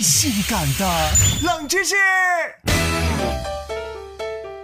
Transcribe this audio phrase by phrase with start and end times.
[0.00, 0.86] 性感的
[1.42, 1.94] 冷知识。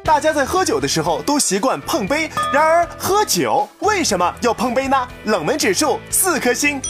[0.04, 5.08] 大家在喝酒的时候都习惯碰杯，然而喝酒为什么要碰杯呢？
[5.24, 6.80] 冷门指数四颗星。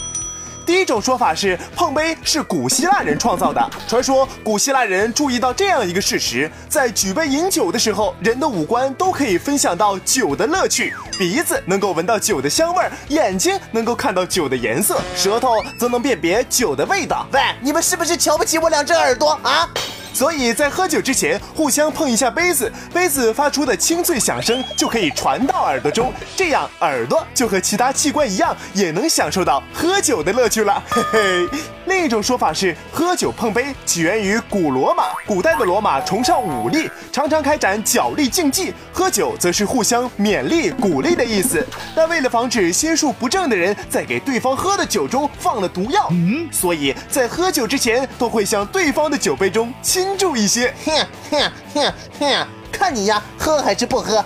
[0.64, 3.70] 第一种说法是碰杯是古希腊人创造的。
[3.88, 17.26] 传说古希腊人注意到这样一个事实：在举杯饮酒的时候，人的五官都可以分享到酒的乐趣，鼻子能够闻到酒的香味儿，眼睛能够看到酒的颜色，舌头则能辨别酒的味道。
[17.32, 19.68] 喂，你们是不是瞧不起我两只耳朵啊？
[20.12, 30.82] 所以在喝酒之前，互相碰一下杯子，杯子发出的清脆响声就可以传到耳朵中，这样耳朵就和其他器官一样，也能享受到喝酒的乐趣了。
[30.88, 31.48] 嘿嘿。
[31.92, 35.04] 另一种说法是，喝酒碰杯起源于古罗马。
[35.26, 41.64] 古代的罗马崇尚武力，常常开展角力竞技，喝酒则是互相勉励、鼓励的意思。
[41.94, 50.72] 但为了防止心术不正的人在给对方喝的酒中放了毒药，嗯，所以在喝酒之前都会向对方的酒杯中倾注一些。
[50.86, 54.24] 哼哼哼哼，看你呀，喝还是不喝？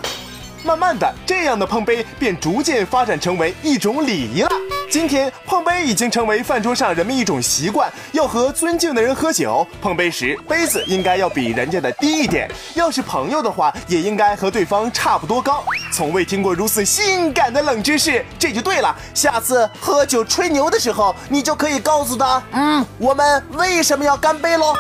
[0.63, 4.51] 慢慢的，这样的碰杯便逐渐发展成为一种礼仪了。
[4.89, 12.49] 今天碰杯已经成为饭桌上人们一种习惯，要和尊敬的人喝酒，碰杯时杯子应该要比人家的低一点。
[12.75, 15.65] 要是朋友的话，也应该和对方差不多高。
[15.93, 18.95] 从未听过如此性感的冷知识，这就对了。
[19.13, 24.75] 下次喝酒吹牛的时候，你就可以告诉他，嗯，我们为什么要干杯喽？